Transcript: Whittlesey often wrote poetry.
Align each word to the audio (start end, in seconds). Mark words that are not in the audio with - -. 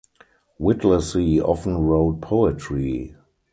Whittlesey 0.57 1.39
often 1.39 1.77
wrote 1.77 2.21
poetry. 2.21 3.15